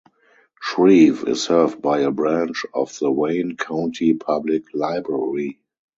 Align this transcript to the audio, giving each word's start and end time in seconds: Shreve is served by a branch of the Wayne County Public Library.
Shreve 0.59 1.27
is 1.27 1.43
served 1.43 1.79
by 1.79 1.99
a 1.99 2.09
branch 2.09 2.65
of 2.73 2.97
the 2.97 3.11
Wayne 3.11 3.55
County 3.55 4.15
Public 4.15 4.63
Library. 4.73 5.59